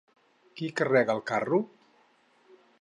[0.61, 1.61] Qui carrega el carro?